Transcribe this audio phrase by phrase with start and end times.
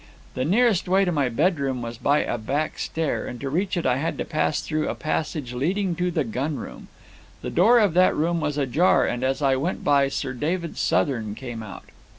[0.33, 3.85] The nearest way to my bedroom was by a back stair, and to reach it
[3.85, 6.87] I had to pass through a passage leading to the gun room.
[7.43, 11.35] The door of that room was ajar, and as I went by Sir David Southern
[11.35, 11.85] came out.